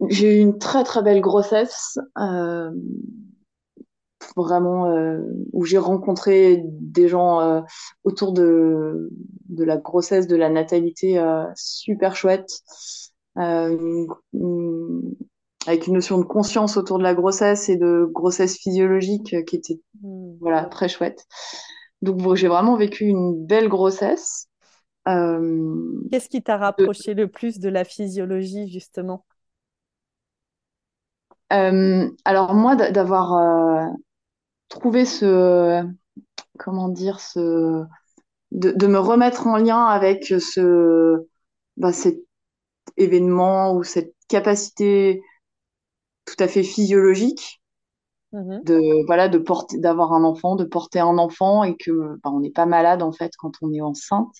[0.10, 2.00] j'ai eu une très très belle grossesse,
[4.36, 5.20] vraiment euh,
[5.54, 7.62] où j'ai rencontré des gens euh,
[8.04, 9.10] autour de
[9.50, 12.50] de la grossesse, de la natalité, euh, super chouette,
[13.36, 15.16] une- une-
[15.68, 19.80] avec une notion de conscience autour de la grossesse et de grossesse physiologique qui était
[20.02, 20.38] Hmm.
[20.42, 21.26] voilà très chouette.
[22.04, 24.48] Donc bon, j'ai vraiment vécu une belle grossesse.
[26.12, 29.26] Qu'est-ce qui t'a de- rapproché le plus de la physiologie, justement?
[31.54, 33.86] euh, alors moi, d'a- d'avoir euh,
[34.70, 35.84] trouvé ce,
[36.60, 37.84] comment dire, ce,
[38.52, 41.28] de, de me remettre en lien avec ce,
[41.78, 42.20] bah, cet
[42.98, 45.22] événement ou cette capacité
[46.26, 47.60] tout à fait physiologique
[48.34, 48.62] Mhm.
[48.64, 51.92] de, voilà, de porter, d'avoir un enfant, de porter un enfant et que
[52.24, 54.34] bah, on n'est pas malade en fait quand on est enceinte.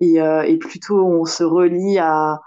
[0.00, 2.40] Et, euh, et plutôt on se relie à,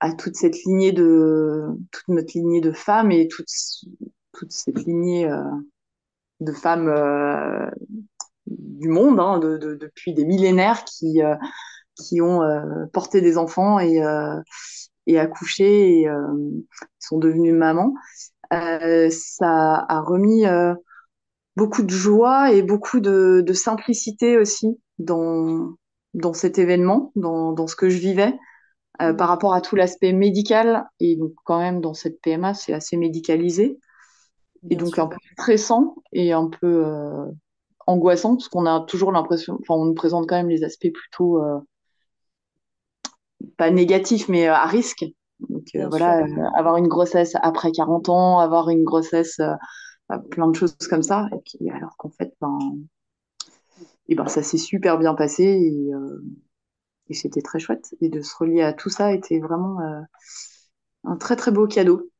[0.00, 3.48] à toute cette lignée de, toute notre lignée de femmes et toute,
[4.32, 5.42] toute cette lignée euh,
[6.40, 7.70] de femmes euh,
[8.46, 11.34] du monde hein, de, de, depuis des millénaires qui, euh,
[11.96, 14.02] qui ont euh, porté des enfants et,
[15.06, 16.08] et accouché et
[16.98, 17.94] sont devenues mamans.
[18.50, 20.44] Ça a remis
[21.56, 25.74] beaucoup de joie et beaucoup de, de simplicité aussi dans,
[26.14, 28.34] dans cet événement, dans, dans ce que je vivais.
[29.02, 32.72] Euh, par rapport à tout l'aspect médical, et donc quand même dans cette PMA, c'est
[32.72, 33.78] assez médicalisé,
[34.70, 37.26] et donc un peu stressant et un peu euh,
[37.86, 41.42] angoissant, parce qu'on a toujours l'impression, enfin on nous présente quand même les aspects plutôt
[41.42, 41.58] euh,
[43.56, 45.04] pas négatifs, mais euh, à risque.
[45.48, 46.24] Donc voilà,
[46.54, 49.40] avoir une grossesse après 40 ans, avoir une grossesse,
[50.30, 52.58] plein de choses comme ça, et puis alors qu'en fait, ben,
[54.08, 55.90] et ben ça s'est super bien passé et,
[57.08, 57.94] et c'était très chouette.
[58.00, 60.00] Et de se relier à tout ça était vraiment euh,
[61.04, 62.10] un très très beau cadeau.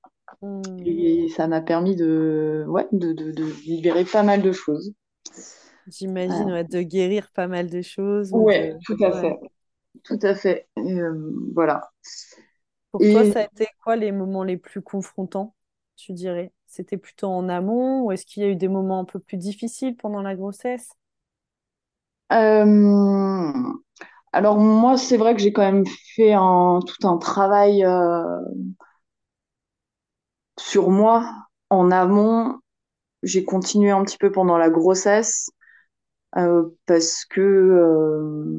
[0.41, 0.87] Hmm.
[0.87, 4.95] Et ça m'a permis de, ouais, de, de, de libérer pas mal de choses.
[5.87, 9.39] J'imagine, Euh, ouais, de guérir pas mal de choses ou ouais, tout à fait.
[10.05, 10.69] Tout à fait.
[10.79, 11.91] Et, euh, voilà.
[12.93, 15.55] Pour toi, ça a été quoi les moments les plus confrontants,
[15.97, 16.51] tu dirais?
[16.67, 19.37] C'était plutôt en amont ou est-ce qu'il y a eu des moments un peu plus
[19.37, 20.89] difficiles pendant la grossesse?
[22.33, 23.73] euh,
[24.33, 25.85] alors moi, c'est vrai que j'ai quand même
[26.17, 28.25] fait un, tout un travail euh,
[30.75, 31.33] sur moi
[31.71, 32.59] en amont.
[33.23, 35.49] J'ai continué un petit peu pendant la grossesse
[36.37, 38.59] euh, parce que euh,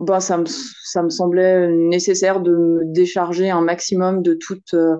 [0.00, 4.98] bah, ça me, ça me semblait nécessaire de me décharger un maximum de toutes, euh,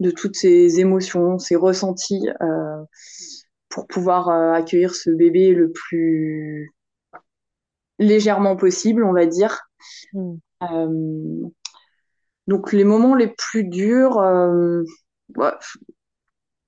[0.00, 2.26] de toutes ces émotions, ces ressentis
[3.68, 6.72] pour pouvoir accueillir ce bébé le plus
[8.00, 9.60] légèrement possible, on va dire.
[10.16, 11.48] Euh,
[12.48, 14.18] donc les moments les plus durs,
[15.36, 15.52] ouais,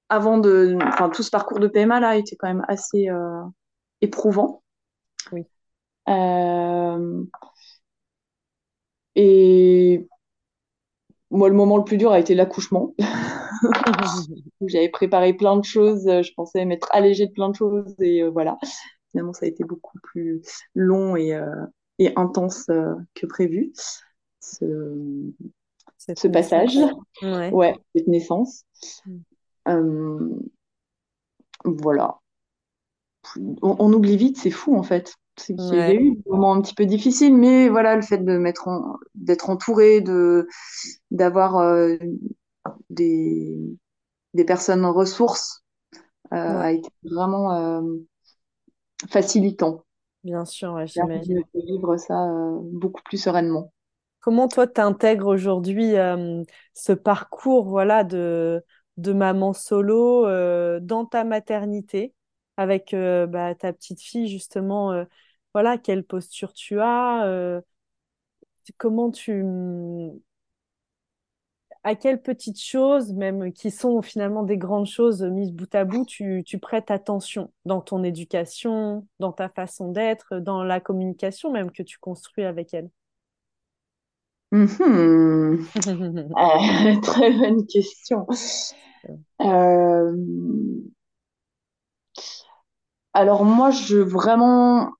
[0.09, 3.42] avant de, enfin tout ce parcours de PMA là était quand même assez euh,
[4.01, 4.62] éprouvant.
[5.33, 5.44] Oui.
[6.09, 7.25] Euh,
[9.14, 10.09] et
[11.31, 12.94] moi, le moment le plus dur a été l'accouchement.
[14.66, 18.31] J'avais préparé plein de choses, je pensais m'être allégée de plein de choses et euh,
[18.31, 18.59] voilà.
[19.11, 20.42] Finalement, ça a été beaucoup plus
[20.75, 21.66] long et, euh,
[21.99, 23.73] et intense euh, que prévu,
[24.40, 24.64] ce,
[26.17, 26.77] ce passage.
[27.23, 27.51] Ouais.
[27.51, 28.65] Ouais, cette naissance.
[29.07, 29.19] Hmm.
[29.69, 30.41] Euh,
[31.65, 32.21] voilà.
[33.63, 35.15] On, on oublie vite, c'est fou en fait.
[35.37, 38.19] C'est qu'il y a eu des moments un petit peu difficiles, mais voilà, le fait
[38.19, 40.47] de mettre en- d'être entouré, de
[41.11, 41.97] d'avoir euh,
[42.91, 43.57] des,
[44.35, 45.65] des personnes ressources
[46.35, 46.65] euh, Ouais.
[46.65, 47.83] a été vraiment euh,
[49.09, 49.85] facilitant.
[50.25, 51.43] Bien sûr, ouais, j'imagine.
[51.55, 53.73] de vivre ça euh, beaucoup plus sereinement.
[54.21, 56.43] Comment toi t'intègres aujourd'hui euh,
[56.75, 58.63] ce parcours voilà de
[58.99, 62.15] de maman solo euh, dans ta maternité
[62.59, 65.07] avec euh, bah, ta petite fille justement
[65.55, 67.63] voilà quelle posture tu as
[68.79, 69.43] comment tu
[71.83, 76.05] à quelles petites choses même qui sont finalement des grandes choses mises bout à bout
[76.07, 81.71] tu, tu prêtes attention dans ton éducation dans ta façon d'être dans la communication même
[81.71, 82.91] que tu construis avec elle?
[84.53, 85.67] Mhm.
[86.39, 88.27] Euh, très bonne question.
[89.41, 90.13] Euh,
[93.13, 94.91] alors moi, je vraiment,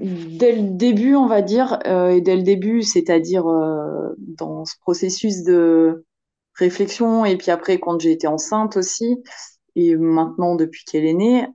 [0.00, 3.44] dès le début, on va dire, euh, et dès le début, c'est-à-dire
[4.18, 6.04] dans ce processus de
[6.54, 9.22] réflexion, et puis après quand j'ai été enceinte aussi,
[9.76, 11.46] et maintenant depuis qu'elle est née,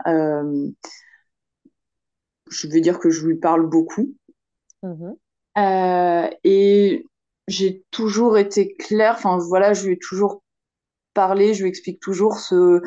[2.50, 4.14] je veux dire que je lui parle beaucoup.
[4.84, 5.16] Mhm.
[6.44, 7.04] Et
[7.48, 10.44] j'ai toujours été claire, enfin voilà, je lui ai toujours
[11.14, 12.82] parlé, je lui explique toujours ce,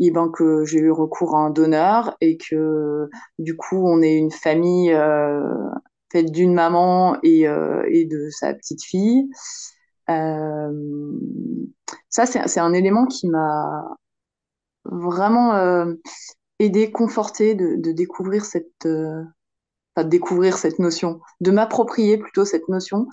[0.00, 4.16] eh ben, que j'ai eu recours à un donneur et que du coup on est
[4.16, 5.42] une famille euh,
[6.10, 9.28] faite d'une maman et, euh, et de sa petite fille.
[10.10, 10.72] Euh,
[12.08, 13.96] ça c'est un élément qui m'a
[14.84, 15.94] vraiment euh,
[16.58, 19.22] aidé, conforté de, de découvrir cette euh,
[19.96, 23.06] enfin, découvrir cette notion, de m'approprier plutôt cette notion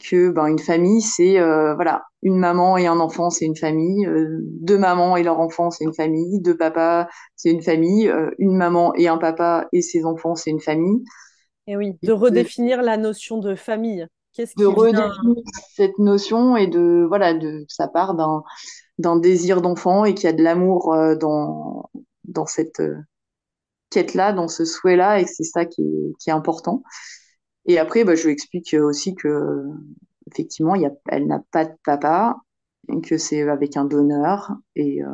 [0.00, 4.06] que ben une famille c'est euh, voilà une maman et un enfant c'est une famille
[4.06, 8.30] euh, deux mamans et leur enfant c'est une famille deux papas c'est une famille euh,
[8.38, 11.04] une maman et un papa et ses enfants c'est une famille
[11.68, 14.06] Et oui, de redéfinir la notion de famille.
[14.32, 15.42] Qu'est-ce de redéfinir
[15.74, 18.42] cette notion et de voilà de ça part d'un
[18.98, 21.88] d'un désir d'enfant et qu'il y a de l'amour dans
[22.24, 22.82] dans cette
[23.90, 26.82] quête là dans ce souhait là et que c'est ça qui est, qui est important
[27.68, 29.64] et après bah, je lui explique aussi que
[30.30, 32.36] effectivement, il y a, elle n'a pas de papa,
[33.04, 35.08] que c'est avec un donneur, et, euh,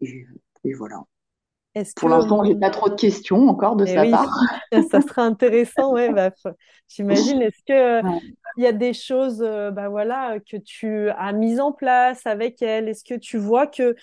[0.00, 0.26] et,
[0.64, 1.02] et voilà.
[1.74, 2.08] Est-ce Pour que...
[2.08, 4.30] l'instant, j'ai pas trop de questions encore de Eh sa oui, part.
[4.90, 6.30] ça sera intéressant, ouais, bah,
[6.88, 7.42] j'imagine.
[7.42, 8.34] Est-ce que Ouais.
[8.56, 12.62] il y a des choses, euh, bah voilà, que tu as mises en place avec
[12.62, 12.88] elle?
[12.88, 13.94] Est-ce que tu vois que,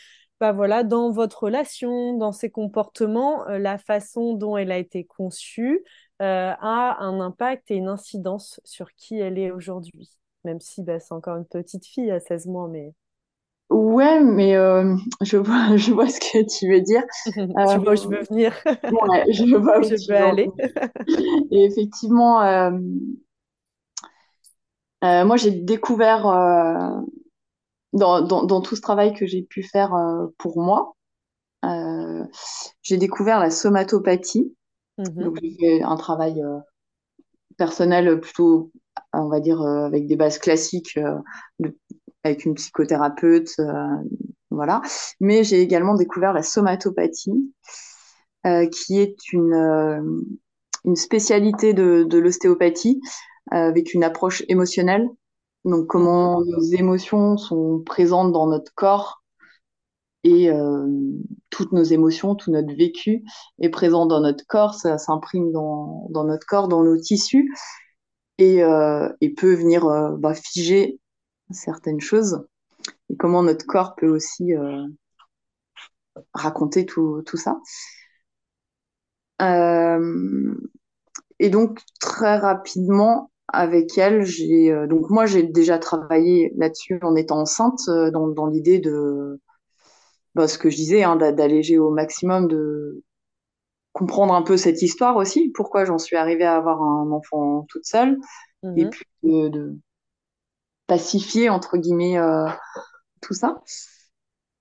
[0.41, 5.05] bah voilà, dans votre relation, dans ses comportements, euh, la façon dont elle a été
[5.05, 5.83] conçue,
[6.21, 10.09] euh, a un impact et une incidence sur qui elle est aujourd'hui?
[10.45, 12.93] Même si, bah, c'est encore une petite fille à 16 mois, mais
[13.69, 17.03] Ouais, mais euh, je vois, je vois ce que tu veux dire.
[17.65, 18.53] tu Euh, vois où je veux venir,
[18.89, 20.53] ouais, je vois où où je tu veux aller.
[21.51, 22.41] Et effectivement,
[25.01, 26.25] moi, j'ai découvert
[27.93, 30.95] dans, dans, dans tout ce travail que j'ai pu faire euh, pour moi,
[31.65, 32.25] euh,
[32.83, 34.55] j'ai découvert la somatopathie.
[34.97, 36.59] Mhm, Donc, j'ai fait un travail euh,
[37.57, 38.71] personnel plutôt,
[39.13, 41.17] on va dire, euh, avec des bases classiques, euh,
[41.59, 41.77] de-
[42.23, 43.87] avec une psychothérapeute, euh,
[44.49, 44.81] voilà.
[45.19, 47.53] Mais j'ai également découvert la somatopathie,
[48.47, 50.01] euh, qui est une, euh,
[50.85, 53.01] une spécialité de, de l'ostéopathie,
[53.53, 55.07] euh, avec une approche émotionnelle.
[55.65, 59.21] Donc, comment nos émotions sont présentes dans notre corps
[60.23, 60.87] et euh,
[61.49, 63.23] toutes nos émotions, tout notre vécu
[63.59, 67.51] est présent dans notre corps, ça s'imprime dans, dans notre corps, dans nos tissus
[68.37, 70.99] et, euh, et peut venir euh, bah, figer
[71.51, 72.45] certaines choses
[73.09, 74.85] et comment notre corps peut aussi euh,
[76.33, 77.57] raconter tout, tout ça.
[79.41, 80.55] Euh,
[81.39, 87.15] et donc très rapidement avec elle, j'ai euh, donc moi j'ai déjà travaillé là-dessus en
[87.15, 89.39] étant enceinte euh, dans, dans l'idée de
[90.35, 93.03] bah, ce que je disais hein, d'alléger au maximum de
[93.93, 97.85] comprendre un peu cette histoire aussi, pourquoi j'en suis arrivée à avoir un enfant toute
[97.85, 98.17] seule
[98.75, 98.89] et Mhm.
[98.89, 99.77] puis de, de
[100.87, 102.47] pacifier entre guillemets euh,
[103.21, 103.61] tout ça.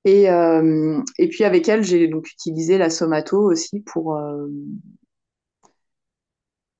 [0.04, 4.46] Et, euh, et puis avec elle, j'ai donc utilisé la somato aussi pour euh,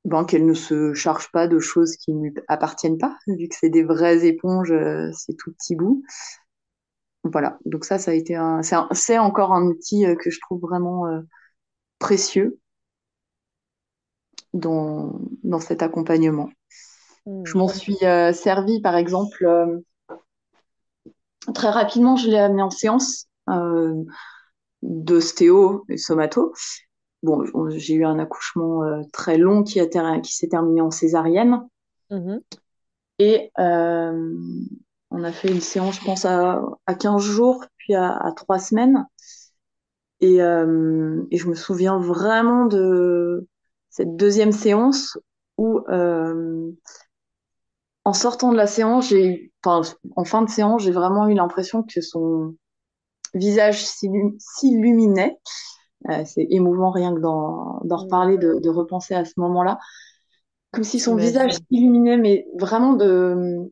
[0.04, 3.54] ben, qu'elle ne se charge pas de choses qui ne lui appartiennent pas, vu que
[3.58, 6.02] c'est des vraies éponges, euh, c'est tout petit bout.
[7.24, 10.60] Voilà, donc ça, ça a été un, c'est, encore un outil euh, que je trouve
[10.60, 11.20] vraiment euh,
[11.98, 12.58] précieux
[14.54, 16.50] dans, dans cet accompagnement.
[17.44, 17.58] Je Mhm.
[17.58, 19.80] m'en suis euh, servie, par exemple, euh,
[21.54, 23.94] très rapidement, je l'ai amené en séance euh,
[24.82, 26.54] d'ostéo et somato.
[27.22, 29.86] Bon, j'ai eu un accouchement euh, très long qui, a
[30.20, 31.60] qui s'est terminé en césarienne.
[32.10, 32.40] Mhm.
[33.18, 34.34] Et euh,
[35.10, 38.58] on a fait une séance, je pense, à, à 15 jours, puis à, à 3
[38.58, 39.06] semaines.
[40.20, 43.46] Et, euh, et je me souviens vraiment de
[43.90, 45.18] cette deuxième séance
[45.58, 45.80] où,
[48.04, 49.82] en sortant de la séance, j'ai, enfin,
[50.16, 52.56] en fin de séance, j'ai vraiment eu l'impression que son
[53.34, 55.38] visage s'illuminait.
[56.08, 59.78] Euh, c'est émouvant rien que d'en reparler, de, de, repenser à ce moment-là.
[60.72, 63.70] Comme si son visage s'illuminait, mais vraiment de,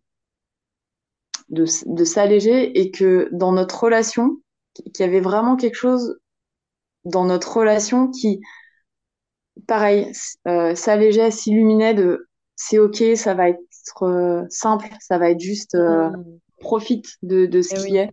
[1.48, 4.36] de, de s'alléger et que dans notre relation,
[4.74, 6.18] qu'il y avait vraiment quelque chose
[7.04, 8.40] dans notre relation qui,
[9.66, 10.12] pareil,
[10.46, 15.74] euh, s'allégeait, s'illuminait de c'est ok, ça va être euh, simple, ça va être juste
[15.76, 16.38] euh, mm.
[16.60, 18.10] profite de, de ce eh qui est.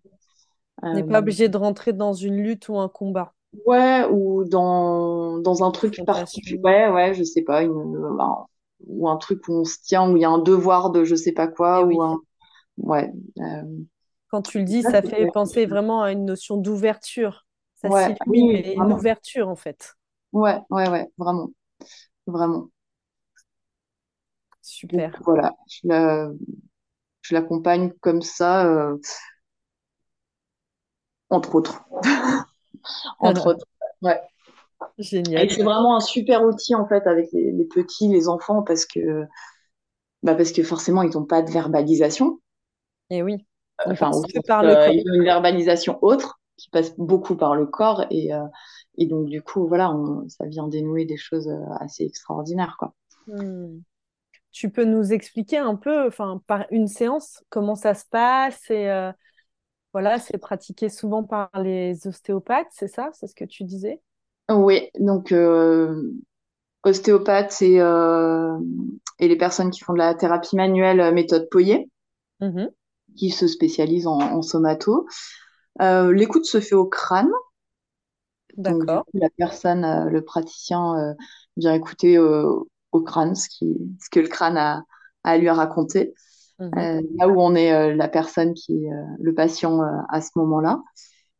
[0.81, 3.33] On n'est pas obligé de rentrer dans une lutte ou un combat.
[3.65, 6.59] Ouais, ou dans, dans un truc particulier.
[6.63, 7.71] Ouais, ouais, je sais pas, une,
[8.87, 11.15] ou un truc où on se tient, où il y a un devoir de je
[11.15, 12.21] sais pas quoi, eh ou un.
[12.77, 13.11] Ouais.
[14.29, 17.45] Quand tu le dis, ça, fait penser vraiment à une notion d'ouverture.
[17.75, 19.95] Ça ouais, oui, une ouverture en fait.
[20.33, 21.49] Ouais, ouais, ouais, vraiment.
[22.27, 22.69] Vraiment.
[24.61, 25.21] Super.
[25.23, 28.97] voilà, je l'accompagne comme ça, euh,
[31.29, 31.83] entre autres.
[33.19, 33.65] entre autres.
[34.01, 34.19] Ouais.
[34.97, 35.49] Génial.
[35.49, 39.25] c'est vraiment un super outil en fait avec les, petits, les enfants, parce que,
[40.21, 42.39] bah, parce que forcément, ils n'ont pas de verbalisation.
[43.09, 43.45] Et oui.
[43.85, 48.45] Enfin, euh, ils ont une verbalisation autre qui passe beaucoup par le corps et, euh,
[48.97, 49.93] et donc du coup voilà
[50.29, 52.93] ça vient dénouer des choses assez extraordinaires quoi.
[53.27, 53.81] Hmm.
[54.55, 58.89] Tu peux nous expliquer un peu, enfin, par une séance, comment ça se passe et
[58.89, 59.11] euh,
[59.95, 64.01] voilà, c'est pratiqué souvent par les ostéopathes, c'est ça C'est ce que tu disais?
[64.49, 66.11] Oui, donc euh,
[66.83, 68.57] ostéopathes et, euh,
[69.19, 71.89] et les personnes qui font de la thérapie manuelle méthode Poyer,
[72.41, 72.65] mmh
[73.15, 75.07] qui se spécialisent en, somato.
[75.79, 77.31] L'écoute se fait au crâne.
[78.57, 79.05] D'accord.
[79.13, 81.15] La personne, le praticien
[81.55, 84.83] vient écouter au crâne, ce, qui, ce que le crâne a,
[85.23, 86.13] à lui raconter.
[86.59, 86.71] Mhm.
[86.77, 90.29] Euh, là où on est euh, la personne qui est euh, le patient à ce
[90.35, 90.81] moment-là.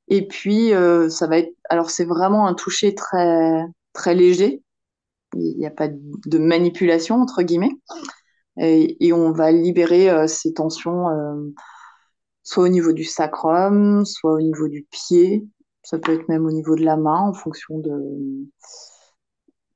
[0.07, 0.71] Et puis,
[1.09, 1.51] ça va être.
[1.69, 4.61] Alors, c'est vraiment un toucher très, très léger.
[5.33, 7.71] Il n'y a pas de manipulation, entre guillemets.
[8.59, 11.07] Et, et on va libérer ces tensions,
[12.43, 15.47] soit au niveau du sacrum, soit au niveau du pied.
[15.81, 17.91] Ça peut être même au niveau de la main, en fonction de,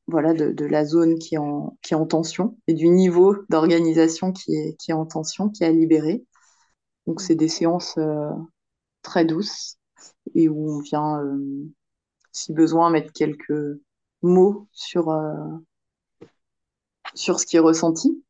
[0.09, 4.31] voilà, de, la zone qui est, en, qui est en tension et du niveau d'organisation
[4.31, 6.23] qui est, qui est en tension, qui est à libérer.
[7.07, 8.29] Donc, c'est des séances euh,
[9.01, 9.77] très douces
[10.35, 11.67] et où on vient, euh,
[12.31, 13.79] si besoin, mettre quelques
[14.21, 15.33] mots sur, euh,
[17.13, 18.23] sur ce qui est ressenti.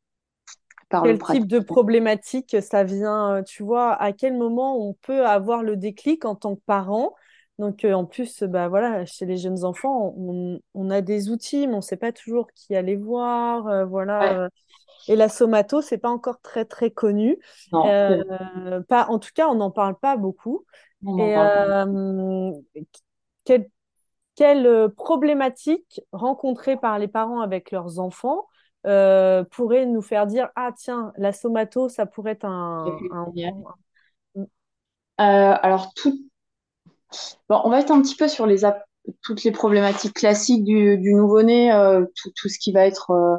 [0.88, 5.62] Par quel type de problématique ça vient, tu vois, à quel moment on peut avoir
[5.62, 7.14] le déclic en tant que parent
[7.60, 11.74] donc, euh, en plus, bah, voilà, chez les jeunes enfants, on, a des outils, mais
[11.74, 13.68] on ne sait pas toujours qui aller voir.
[13.68, 14.44] Euh, voilà.
[14.44, 14.48] Euh.
[15.08, 17.38] Et la somato, c'est pas encore très, très connu.
[17.70, 20.64] pas, en tout cas, on n'en parle pas beaucoup.
[21.06, 21.34] Et
[23.44, 23.68] quelle,
[24.36, 28.46] quelle problématique rencontrée par les parents avec leurs enfants
[28.84, 32.86] pourrait nous faire dire ah tiens la somato ça pourrait être un,
[35.18, 36.29] alors tout,
[37.48, 38.64] Bon, on va être un petit peu sur les
[39.22, 43.36] toutes les problématiques classiques du, nouveau-né, euh, tout, ce qui va être euh,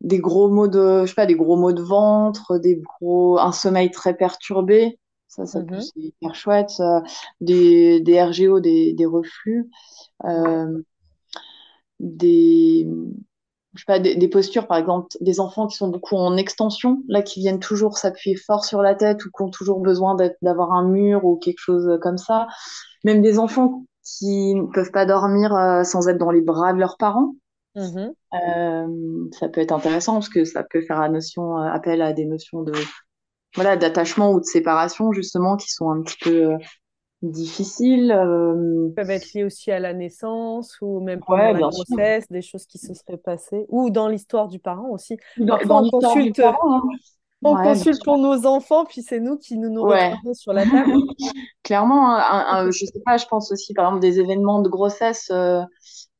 [0.00, 3.52] des gros maux de, je sais pas, des gros maux de ventre, des gros, un
[3.52, 6.82] sommeil très perturbé, ça, ça peut c'est hyper chouette,
[7.40, 9.70] des, des RGO, des, des reflux,
[10.24, 10.82] euh,
[12.00, 12.86] des,
[13.78, 17.02] je sais pas, des, des, postures, par exemple, des enfants qui sont beaucoup en extension,
[17.08, 20.72] là, qui viennent toujours s'appuyer fort sur la tête ou qui ont toujours besoin d'avoir
[20.72, 22.48] un mur ou quelque chose comme ça
[23.04, 26.78] même des enfants qui ne peuvent pas dormir euh, sans être dans les bras de
[26.78, 27.34] leurs parents.
[27.76, 28.12] Mm-hmm.
[28.34, 32.12] Euh, ça peut être intéressant parce que ça peut faire la notion, euh, appel à
[32.12, 32.72] des notions de
[33.54, 36.54] voilà d'attachement ou de séparation justement qui sont un petit peu
[37.22, 38.14] difficiles.
[38.14, 42.66] Ils peuvent être liés aussi à la naissance ou même pendant la grossesse, des choses
[42.66, 45.16] qui se seraient passées ou dans l'histoire du parent aussi.
[45.36, 46.38] Dans, Parfois, on consulte.
[46.40, 46.54] Hein.
[47.42, 50.92] On consulte pour nos enfants, puis c'est nous qui nous nous retrouvons sur la table.
[51.62, 55.62] Clairement, hein, je sais pas, je pense aussi par exemple des événements de grossesse euh,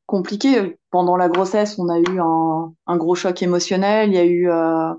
[0.05, 0.77] compliqués.
[0.91, 4.93] Pendant la grossesse, on a eu un, gros choc émotionnel, il y a eu euh,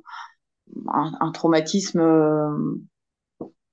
[0.88, 2.51] un, traumatisme euh,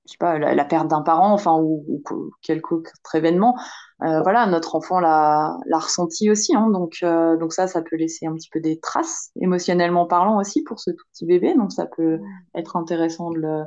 [0.07, 3.55] je sais pas, la, perte d'un parent, enfin, ou, ou, quelque autre événement,
[4.03, 7.97] euh, voilà, notre enfant l'a, l'a ressenti aussi, hein, donc, euh, donc ça, ça peut
[7.97, 11.73] laisser un petit peu des traces, émotionnellement parlant aussi, pour ce tout petit bébé, donc
[11.73, 12.19] ça peut
[12.55, 13.63] être intéressant de le,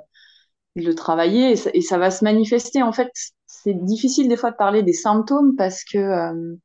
[0.77, 3.11] de le travailler, et ça, va se manifester, en fait,
[3.47, 6.57] c'est difficile des fois de parler des symptômes parce que euh,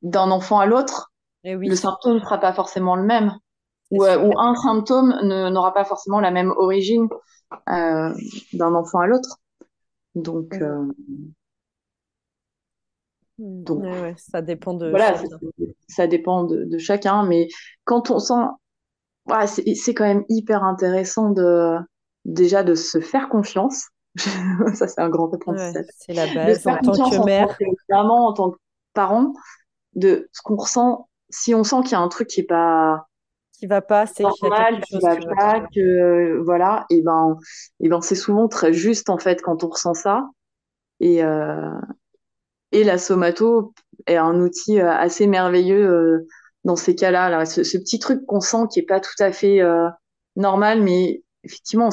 [0.00, 1.12] d'un enfant à l'autre,
[1.44, 3.34] Et oui, le symptôme ne sera pas forcément le même.
[3.90, 7.08] Ou, un symptôme ne- n'aura pas forcément la même origine
[7.68, 8.14] euh,
[8.52, 9.40] d'un enfant à l'autre.
[10.16, 10.86] Donc, euh,
[13.38, 13.64] Mm.
[13.64, 15.14] donc Ouais, ouais, ça dépend de voilà,
[15.88, 17.24] ça dépend de, de chacun.
[17.26, 17.48] Mais
[17.84, 18.34] quand on sent,
[19.26, 21.76] voilà, c'est quand même hyper intéressant de
[22.24, 23.86] déjà de se faire confiance.
[24.74, 25.86] Ça, c'est un grand Ouais, apprentissage.
[25.88, 26.66] c'est la base.
[26.66, 27.48] En tant que confiance en tant mère,
[28.28, 28.58] en tant que
[28.94, 29.32] parent,
[29.94, 31.08] de ce qu'on ressent.
[31.30, 33.08] Si on sent qu'il y a un truc qui est pas
[33.60, 35.60] qui va pas, c'est qu'il y a normal, quelque qui chose va qui va pas.
[35.74, 37.36] que voilà, et ben,
[37.80, 40.28] et ben c'est souvent très juste en fait quand on ressent ça.
[41.00, 41.72] Et, euh,
[42.72, 43.74] et la somato
[44.06, 46.26] est un outil euh, assez merveilleux euh,
[46.64, 47.30] dans ces cas-là.
[47.30, 47.46] Là.
[47.46, 49.88] Ce, ce petit truc qu'on sent qui est pas tout à fait euh,
[50.36, 51.90] normal, mais effectivement,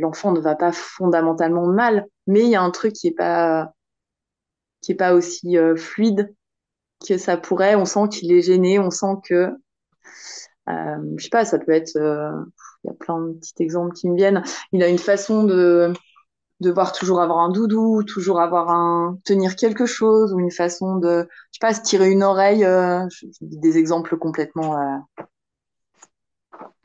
[0.00, 3.72] l'enfant ne va pas fondamentalement mal, mais il y a un truc qui est pas
[4.82, 6.34] qui est pas aussi euh, fluide
[7.06, 7.74] que ça pourrait.
[7.76, 9.50] On sent qu'il est gêné, on sent que
[10.68, 12.30] euh, je sais pas, ça peut être, euh,
[12.84, 14.42] il y a plein de petits exemples qui me viennent.
[14.72, 15.92] Il a une façon de
[16.60, 21.28] devoir toujours avoir un doudou, toujours avoir un tenir quelque chose ou une façon de,
[21.52, 22.64] je sais pas, se tirer une oreille.
[22.64, 24.96] Euh, je, je dis des exemples complètement euh,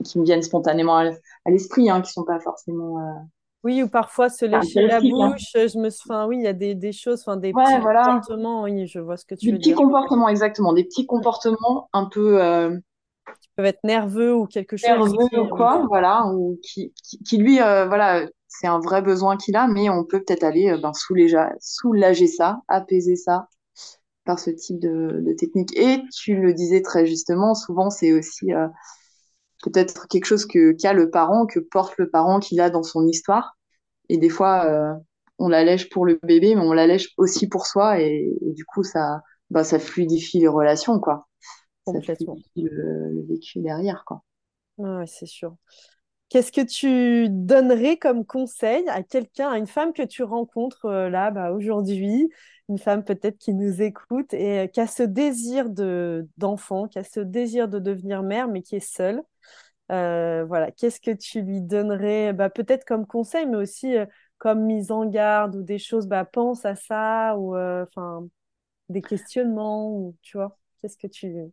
[0.03, 1.11] qui me viennent spontanément à,
[1.47, 2.97] l'esprit, hein, qui sont pas forcément
[3.63, 4.99] Oui, ou parfois se lécher la.
[4.99, 5.01] Hein.
[5.09, 5.51] bouche.
[5.53, 7.81] Je me, suis- enfin, oui, il y a des, des choses, enfin, des Ouais, petits
[7.81, 8.63] voilà, comportements.
[8.63, 9.77] Oui, je vois ce que tu des veux petits dire.
[9.77, 12.77] comportements exactement, des petits comportements un peu euh,
[13.43, 17.21] Ils peuvent être nerveux ou quelque chose nerveux qui, ou quoi, voilà, ou qui, qui,
[17.23, 20.69] qui lui, euh, voilà, c'est un vrai besoin qu'il a, mais on peut peut-être aller
[20.69, 23.47] euh, ben, soulager, soulager ça, apaiser ça
[24.23, 25.75] par ce type de, de technique.
[25.77, 28.67] Et tu le disais très justement, souvent c'est aussi euh,
[29.63, 33.07] peut-être quelque chose que qu'a le parent, que porte le parent qu'il a dans son
[33.07, 33.57] histoire.
[34.09, 34.93] Et des fois, euh,
[35.39, 38.83] on l'allège pour le bébé, mais on l'allège aussi pour soi, et, et du coup,
[38.83, 41.27] ça, bah, ça fluidifie les relations, quoi.
[41.85, 42.37] Complètement.
[42.55, 44.23] le, le vécu derrière, quoi.
[44.77, 45.55] Ouais, c'est sûr.
[46.29, 51.09] Qu'est-ce que tu donnerais comme conseil à quelqu'un, à une femme que tu rencontres euh,
[51.09, 52.29] là, bah, aujourd'hui,
[52.69, 56.99] une femme peut-être qui nous écoute et euh, qui a ce désir de d'enfant, qui
[56.99, 59.21] a ce désir de devenir mère, mais qui est seule.
[59.91, 63.95] Euh, voilà, qu'est-ce que tu lui donnerais, bah, peut-être comme conseil, mais aussi
[64.37, 68.25] comme mise en garde ou des choses, bah, pense à ça ou enfin
[68.89, 71.51] des questionnements ou tu vois, qu'est-ce que tu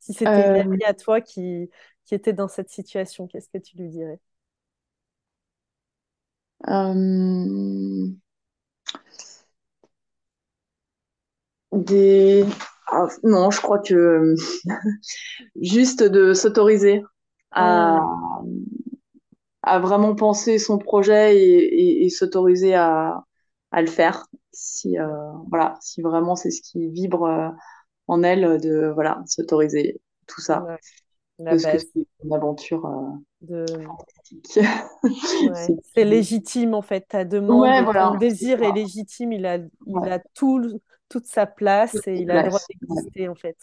[0.00, 1.70] si c'était une Euh, amie à toi qui
[2.06, 4.20] qui était dans cette situation, qu'est-ce que tu lui dirais?
[6.68, 8.10] euh,
[11.72, 12.44] des...
[12.88, 14.34] ah, non, je crois que
[15.62, 17.02] juste de s'autoriser
[17.52, 17.98] à,
[19.62, 23.24] à vraiment penser son projet et, et, et s'autoriser à,
[23.72, 24.26] à le faire.
[24.52, 25.06] Si, euh,
[25.48, 27.48] voilà, si vraiment c'est ce qui vibre euh,
[28.10, 30.68] en elle, de voilà, s'autoriser tout ça.
[30.68, 30.78] ouais,
[31.38, 34.58] la Parce que c'est une aventure euh, de fantastique.
[35.38, 39.32] ouais, C'est- c'est légitime en fait, ta Ouais, demande, ton voilà, c'est désir est légitime,
[39.32, 42.60] il a il Ouais, a tout toute sa place et c'est il a le droit.
[42.88, 43.02] Ouais.
[43.08, 43.56] d'exister en fait.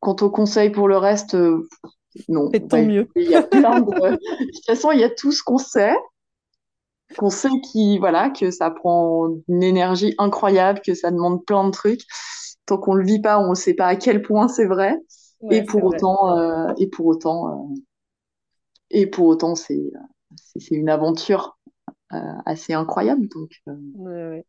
[0.00, 1.66] Quant au conseil pour le reste, euh,
[2.28, 2.52] non.
[2.52, 3.08] Fais de Bah, ton mieux.
[3.16, 3.86] il y a plein de...
[3.92, 5.94] De toute façon, il y a tout ce qu'on sait,
[7.18, 11.70] qu'on sait qui, voilà, que ça prend une énergie incroyable, que ça demande plein de
[11.70, 12.02] trucs.
[12.72, 14.96] Tant qu'on le vit pas, on ne sait pas à quel point c'est vrai.
[15.50, 17.74] Et Ouais, c'est pour autant, euh, et pour autant, euh,
[18.90, 19.90] et pour autant, c'est
[20.70, 21.58] une aventure
[22.12, 23.28] euh, assez incroyable.
[23.28, 24.44] Donc, euh, Ouais,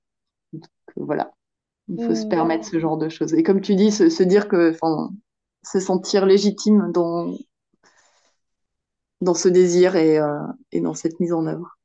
[0.95, 1.31] voilà,
[1.89, 3.33] il faut se Hmm, permettre ce genre de choses.
[3.35, 5.11] Et comme tu dis, se, se dire que, enfin,
[5.63, 7.35] se sentir légitime dans
[9.21, 10.37] dans ce désir et, euh,
[10.71, 11.79] et dans cette mise en œuvre.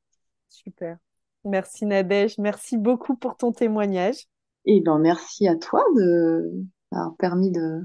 [0.49, 0.97] super.
[1.45, 4.27] Merci Nadège, merci beaucoup pour ton témoignage.
[4.65, 6.51] Et ben merci à toi de
[6.91, 7.81] m'avoir permis de,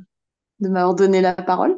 [0.61, 1.77] de m'avoir donné la parole.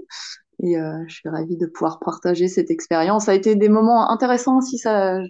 [0.62, 3.26] Et euh, je suis ravie de pouvoir partager cette expérience.
[3.26, 4.78] Ça a été des moments intéressants aussi.
[4.78, 5.20] Ça,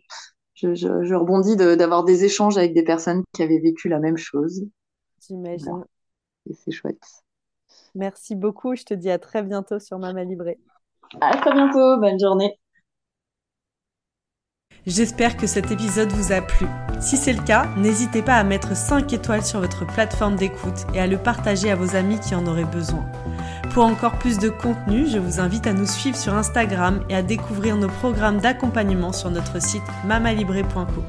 [0.55, 4.01] je, je, je rebondis de- d'avoir des échanges avec des personnes qui avaient vécu la
[4.01, 4.65] même chose.
[5.55, 5.85] Voilà, J'imagine.
[6.51, 7.03] et c'est chouette.
[7.97, 8.77] Merci beaucoup.
[8.77, 10.61] Je te dis à très bientôt sur Mama Libré.
[11.21, 11.99] À très bientôt.
[12.01, 12.59] Bonne journée.
[14.87, 16.65] J'espère que cet épisode vous a plu.
[17.01, 21.01] Si c'est le cas, n'hésitez pas à mettre 5 étoiles sur votre plateforme d'écoute et
[21.01, 23.05] à le partager à vos amis qui en auraient besoin.
[23.75, 27.23] Pour encore plus de contenu, je vous invite à nous suivre sur Instagram et à
[27.23, 31.03] découvrir nos programmes d'accompagnement sur notre site mamalibré.co.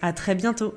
[0.00, 0.72] À très bientôt!